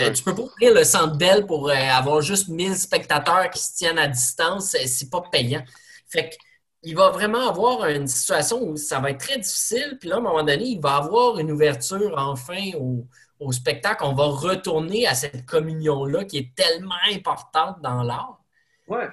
[0.00, 3.60] Euh, Tu peux pas ouvrir le centre Bell pour euh, avoir juste 1000 spectateurs qui
[3.62, 5.64] se tiennent à distance, c'est pas payant.
[6.08, 6.34] Fait que,
[6.82, 10.18] il va vraiment avoir une situation où ça va être très difficile, puis là, à
[10.18, 13.06] un moment donné, il va avoir une ouverture enfin au,
[13.38, 14.02] au spectacle.
[14.04, 18.42] On va retourner à cette communion-là qui est tellement importante dans l'art.
[18.88, 19.08] Ouais.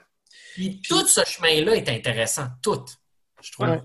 [0.54, 2.84] Puis tout ce chemin-là est intéressant, tout,
[3.42, 3.68] je trouve.
[3.68, 3.82] Ouais.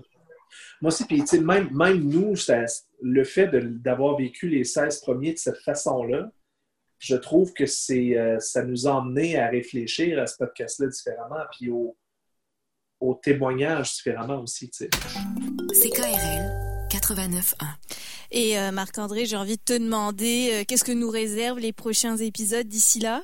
[0.81, 2.65] Moi aussi, puis tu sais, même, même nous, ça-
[3.01, 6.31] le fait d'avoir vécu les 16 premiers de cette façon-là,
[6.99, 11.43] je trouve que c'est euh, ça nous a emmené à réfléchir à ce podcast-là différemment,
[11.51, 11.97] puis au,
[13.03, 14.69] au témoignage différemment aussi.
[14.69, 14.89] tu sais.
[15.89, 17.53] CKRL 89.1.
[18.31, 22.17] Et euh, Marc-André, j'ai envie de te demander euh, qu'est-ce que nous réservent les prochains
[22.17, 23.23] épisodes d'ici là?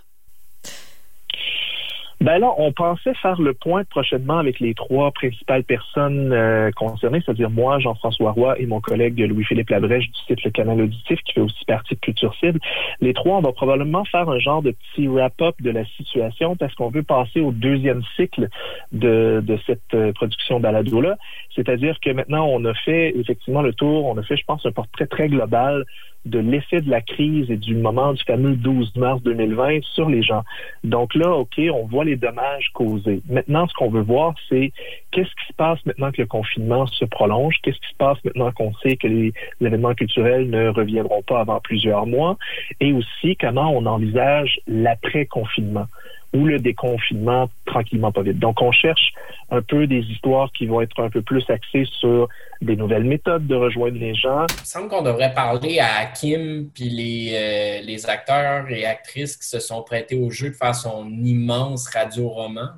[2.21, 7.21] Ben là, on pensait faire le point prochainement avec les trois principales personnes euh, concernées,
[7.25, 11.34] c'est-à-dire moi, Jean-François Roy et mon collègue Louis-Philippe Labrèche du site Le Canal Auditif, qui
[11.34, 12.60] fait aussi partie de Culture Cible.
[12.99, 16.75] Les trois, on va probablement faire un genre de petit wrap-up de la situation parce
[16.75, 18.49] qu'on veut passer au deuxième cycle
[18.91, 21.17] de, de cette euh, production balado-là.
[21.55, 24.71] C'est-à-dire que maintenant, on a fait effectivement le tour, on a fait, je pense, un
[24.73, 25.86] portrait très global
[26.25, 30.21] de l'effet de la crise et du moment du fameux 12 mars 2020 sur les
[30.21, 30.43] gens.
[30.84, 33.21] Donc là, OK, on voit les dommages causés.
[33.29, 34.71] Maintenant, ce qu'on veut voir, c'est
[35.12, 37.55] qu'est-ce qui se passe maintenant que le confinement se prolonge?
[37.63, 41.60] Qu'est-ce qui se passe maintenant qu'on sait que les, événements culturels ne reviendront pas avant
[41.62, 42.38] plusieurs mois?
[42.79, 45.88] Et aussi, comment on envisage l'après-confinement?
[46.34, 48.39] Ou le déconfinement tranquillement pas vite.
[48.39, 49.13] Donc, on cherche
[49.50, 52.28] un peu des histoires qui vont être un peu plus axées sur
[52.62, 56.70] des nouvelles méthodes de rejoindre les gens, Il me semble qu'on devrait parler à Kim
[56.74, 60.76] puis les, euh, les acteurs et actrices qui se sont prêtés au jeu de faire
[60.76, 62.70] son immense radio-roman.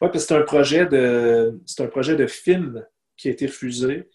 [0.00, 2.84] Oui, parce que c'est un projet de c'est un projet de film
[3.16, 4.08] qui a été refusé.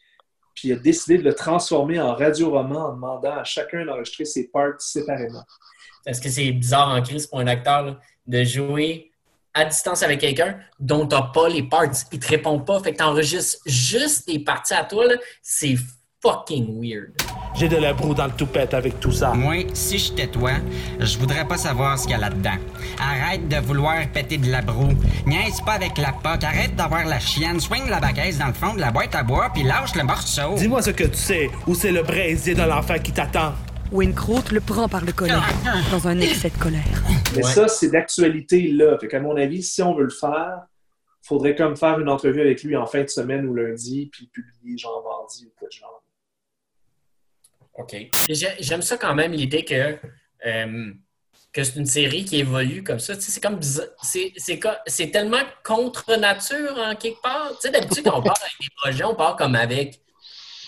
[0.55, 4.49] Puis il a décidé de le transformer en radio-roman en demandant à chacun d'enregistrer ses
[4.49, 5.43] parts séparément.
[6.05, 9.11] Est-ce que c'est bizarre en crise pour un acteur là, de jouer
[9.53, 11.85] à distance avec quelqu'un dont tu n'as pas les parts?
[12.11, 15.05] Il te répond pas, fait que tu enregistres juste tes parties à toi.
[15.07, 15.15] là.
[15.41, 15.75] C'est
[16.21, 17.11] fucking weird.
[17.55, 19.33] J'ai de la broue dans le toupette avec tout ça.
[19.33, 20.51] Moi, si j'étais toi,
[20.99, 22.57] je voudrais pas savoir ce qu'il y a là-dedans.
[22.99, 24.93] Arrête de vouloir péter de la broue.
[25.27, 26.43] Niaise pas avec la poque.
[26.43, 27.59] Arrête d'avoir la chienne.
[27.59, 30.55] Swing la baguette dans le fond de la boîte à bois puis lâche le morceau.
[30.55, 33.53] Dis-moi ce que tu sais, ou c'est le braisier de l'enfant qui t'attend.
[33.93, 35.33] Wincroot le prend par le collet,
[35.91, 37.03] dans un excès de colère.
[37.35, 38.97] Mais ça, c'est d'actualité là.
[38.97, 40.63] Fait qu'à mon avis, si on veut le faire,
[41.21, 44.77] faudrait comme faire une entrevue avec lui en fin de semaine ou lundi, puis publier
[44.77, 46.03] genre mardi ou quoi de genre.
[47.75, 47.95] OK.
[48.59, 49.97] J'aime ça quand même, l'idée que,
[50.45, 50.93] euh,
[51.51, 53.15] que c'est une série qui évolue comme ça.
[53.15, 53.31] Tu sais,
[54.37, 57.51] c'est comme c'est tellement contre nature en quelque part.
[57.51, 60.01] Tu sais, d'habitude, quand on part avec des projets, on part comme avec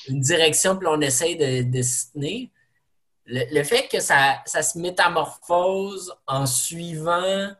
[0.08, 2.50] une direction, puis on essaye de, de s'y tenir.
[3.28, 7.52] Le, fait que ça, se métamorphose en suivant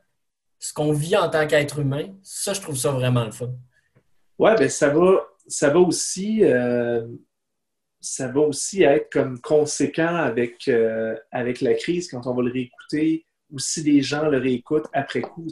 [0.60, 3.50] ce qu'on vit en tant qu'être humain, ça, je trouve ça vraiment le fun.
[4.38, 6.44] Ouais, ben ça va, ça va aussi.
[6.44, 7.08] Euh,
[8.06, 12.52] ça va aussi être comme conséquent avec, euh, avec la crise quand on va le
[12.52, 15.48] réécouter ou si les gens le réécoutent après coup.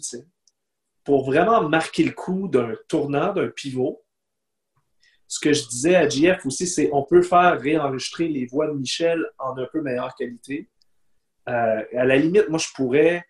[1.04, 4.02] Pour vraiment marquer le coup d'un tournant, d'un pivot,
[5.27, 8.73] ce que je disais à JF aussi, c'est on peut faire réenregistrer les voix de
[8.73, 10.69] Michel en un peu meilleure qualité.
[11.49, 13.25] Euh, à la limite, moi, je pourrais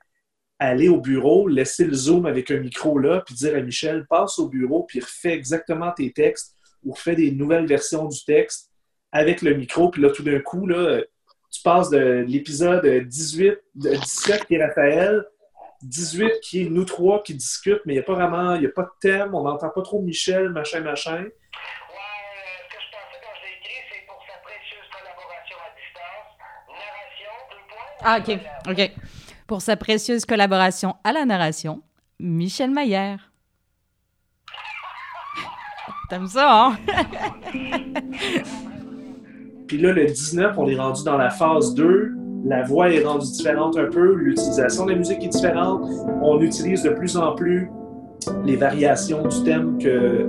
[0.59, 4.39] aller au bureau, laisser le Zoom avec un micro là, puis dire à Michel, passe
[4.39, 8.69] au bureau, puis refais exactement tes textes ou refais des nouvelles versions du texte
[9.11, 11.01] avec le micro, puis là, tout d'un coup, là,
[11.51, 15.23] tu passes de l'épisode 18, de 17 qui est Raphaël,
[15.83, 18.65] 18 qui est nous trois qui discutent, mais il n'y a pas vraiment, il n'y
[18.65, 21.25] a pas de thème, on n'entend pas trop Michel, machin, machin.
[28.03, 28.37] Ah, OK.
[28.69, 28.91] OK.
[29.47, 31.81] Pour sa précieuse collaboration à la narration,
[32.19, 33.31] Michel Maillère.
[36.09, 36.77] T'aimes ça, hein?
[39.67, 42.13] Puis là, le 19, on est rendu dans la phase 2.
[42.45, 44.13] La voix est rendue différente un peu.
[44.15, 45.81] L'utilisation de la musique est différente.
[46.21, 47.69] On utilise de plus en plus
[48.45, 50.27] les variations du thème que,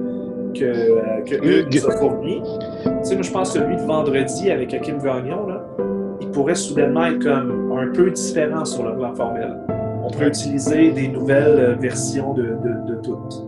[0.54, 2.42] que, que Hugues nous a fourni.
[2.84, 5.63] Tu sais, moi, je pense que celui de vendredi avec Hakim Gagnon, là,
[6.34, 9.56] pourrait soudainement être comme un peu différent sur le plan formel.
[10.02, 13.46] On pourrait utiliser des nouvelles versions de, de, de toutes.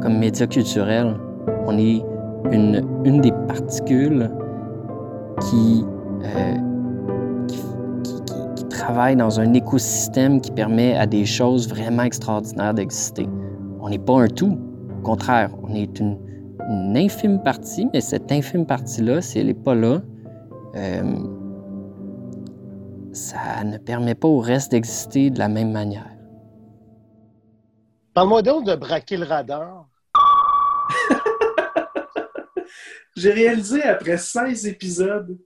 [0.00, 1.14] Comme média culturel,
[1.66, 2.02] on est
[2.50, 4.30] une, une des particules
[5.40, 5.84] qui,
[6.24, 6.54] euh,
[7.46, 7.62] qui,
[8.56, 13.28] qui, travaille dans un écosystème qui permet à des choses vraiment extraordinaires d'exister.
[13.80, 14.58] On n'est pas un tout.
[14.98, 16.16] Au contraire, on est une,
[16.68, 20.00] une infime partie, mais cette infime partie-là, si elle n'est pas là,
[20.74, 21.02] euh,
[23.12, 26.10] ça ne permet pas au reste d'exister de la même manière.
[28.14, 29.86] Parle-moi donc de braquer le radar.
[33.16, 35.38] J'ai réalisé après 16 épisodes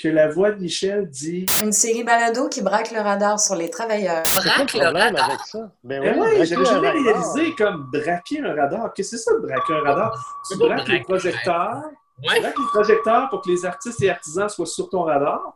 [0.00, 3.68] que la voix de Michel dit Une série balado qui braque le radar sur les
[3.68, 4.22] travailleurs.
[4.34, 5.30] Braque le radar?
[5.30, 5.72] avec ça?
[5.84, 8.92] Ben oui, ouais, j'avais jamais réalisé comme braquer un radar.
[8.94, 10.40] Qu'est-ce que c'est ça, braquer un radar?
[10.50, 11.82] Tu braques les projecteurs,
[12.28, 12.34] ouais.
[12.36, 15.52] tu braques les projecteurs pour que les artistes et artisans soient sur ton radar.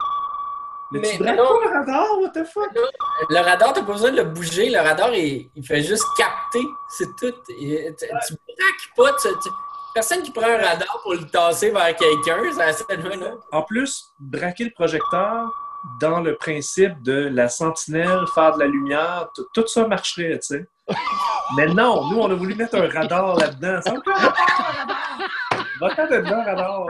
[0.92, 2.70] Mais, mais tu braques non, pas le radar, what the fuck?
[3.30, 4.70] Le radar, t'as pas besoin de le bouger.
[4.70, 6.64] Le radar, il, il fait juste capter.
[6.88, 7.34] C'est tout.
[7.60, 9.16] Et, tu, tu braques pas.
[9.20, 9.48] Tu, tu,
[9.94, 13.32] personne qui prend un radar pour le tasser vers quelqu'un, ça là.
[13.52, 15.48] En plus, braquer le projecteur
[16.00, 20.66] dans le principe de la sentinelle, faire de la lumière, tout ça marcherait, tu sais.
[21.56, 23.80] Mais non, nous, on a voulu mettre un radar là-dedans.
[25.80, 26.86] Va-t'en dedans, radar!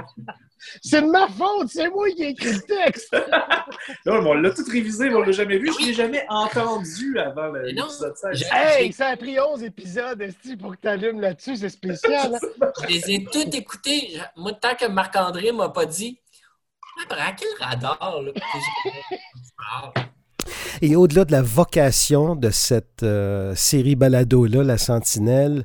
[0.83, 3.15] C'est de ma faute, c'est moi qui ai écrit le texte!
[4.07, 5.71] non, mais on l'a tout révisé, mais on l'a jamais vu.
[5.73, 8.45] Je ne l'ai jamais entendu avant l'épisode 16.
[8.53, 12.39] Hey, ça a pris 11 épisodes, Esti, pour que tu allumes là-dessus, c'est spécial.
[12.83, 14.19] Je les ai tous écoutés.
[14.37, 16.19] Moi, tant que Marc-André m'a pas dit
[17.09, 18.33] «braquer le radar, là!»
[20.83, 25.65] Et au-delà de la vocation de cette euh, série balado-là, La Sentinelle,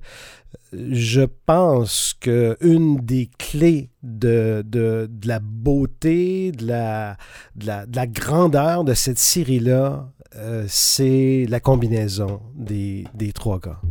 [0.71, 7.17] je pense qu'une des clés de, de, la beauté, de la,
[7.55, 13.59] de la, de la grandeur de cette série-là, euh, c'est la combinaison des, des trois
[13.59, 13.81] gars.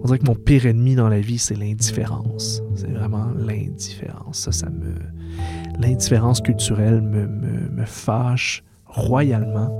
[0.00, 2.62] On dirait que mon pire ennemi dans la vie, c'est l'indifférence.
[2.76, 4.40] C'est vraiment l'indifférence.
[4.40, 4.94] Ça, ça me...
[5.80, 9.70] L'indifférence culturelle me, me, me fâche royalement.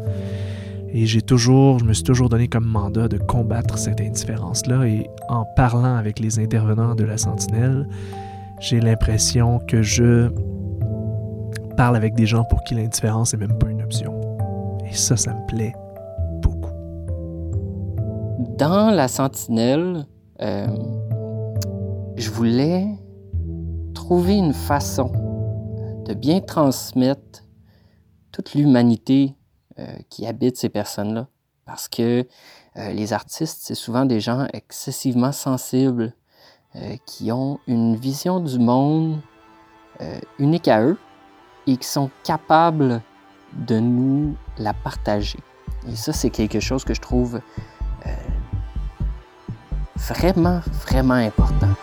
[0.92, 4.86] Et j'ai toujours, je me suis toujours donné comme mandat de combattre cette indifférence-là.
[4.86, 7.86] Et en parlant avec les intervenants de la Sentinelle,
[8.60, 10.30] j'ai l'impression que je
[11.76, 14.20] parle avec des gens pour qui l'indifférence n'est même pas une option.
[14.90, 15.74] Et ça, ça me plaît
[16.42, 16.72] beaucoup.
[18.56, 20.06] Dans la Sentinelle,
[20.40, 20.66] euh,
[22.16, 22.86] je voulais
[23.94, 25.12] trouver une façon
[26.06, 27.44] de bien transmettre
[28.32, 29.34] toute l'humanité
[30.08, 31.26] qui habite ces personnes-là.
[31.66, 32.26] Parce que
[32.76, 36.14] euh, les artistes, c'est souvent des gens excessivement sensibles,
[36.76, 39.20] euh, qui ont une vision du monde
[40.38, 40.96] unique à eux
[41.66, 43.02] et qui sont capables
[43.52, 45.40] de nous la partager.
[45.88, 47.40] Et ça, c'est quelque chose que je trouve
[49.96, 51.74] vraiment, vraiment important.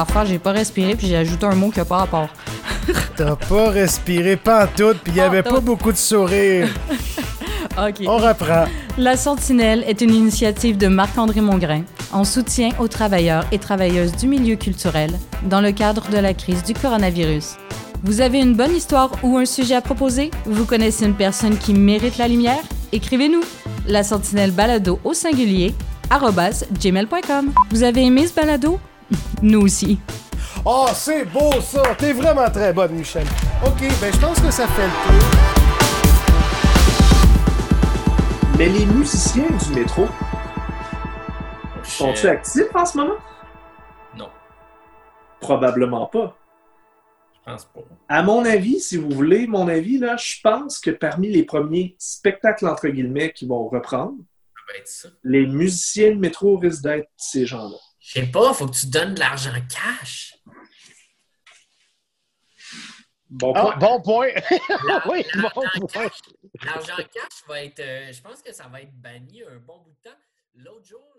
[0.00, 2.28] La refaire, j'ai pas respiré, puis j'ai ajouté un mot qui a pas rapport.
[3.16, 6.68] T'as pas respiré pas tout, puis il y avait pas beaucoup de sourire.
[7.78, 8.06] OK.
[8.06, 8.64] On reprend.
[8.96, 11.82] La Sentinelle est une initiative de Marc-André Mongrain
[12.12, 15.10] en soutien aux travailleurs et travailleuses du milieu culturel
[15.42, 17.56] dans le cadre de la crise du coronavirus.
[18.02, 20.30] Vous avez une bonne histoire ou un sujet à proposer?
[20.46, 22.62] Vous connaissez une personne qui mérite la lumière?
[22.92, 23.42] Écrivez-nous.
[23.86, 25.74] La Sentinelle Balado au singulier
[26.10, 27.52] gmail.com.
[27.70, 28.80] Vous avez aimé ce balado?
[29.42, 29.98] Nous aussi.
[30.64, 31.82] Oh, c'est beau ça!
[31.96, 33.26] T'es vraiment très bonne, Michel.
[33.64, 35.28] OK, ben je pense que ça fait le tour.
[38.58, 40.06] Mais les musiciens du métro,
[41.82, 43.14] sont-ils actifs en ce moment?
[44.16, 44.28] Non.
[45.40, 46.36] Probablement pas.
[47.34, 47.80] Je pense pas.
[48.08, 51.96] À mon avis, si vous voulez mon avis, là, je pense que parmi les premiers
[51.98, 54.16] spectacles, entre guillemets, qui vont reprendre,
[54.54, 55.08] Ça va être ça.
[55.24, 57.78] les musiciens de métro risquent d'être ces gens-là.
[58.12, 60.34] Je sais pas, faut que tu donnes de l'argent cash.
[63.28, 64.30] Bon Ah, bon point.
[65.06, 66.08] Oui, l'argent bon point.
[66.08, 66.20] cash-
[66.64, 67.78] L'argent cash va être.
[67.78, 70.16] euh, je pense que ça va être banni un bon bout de temps.
[70.54, 71.09] L'autre jour,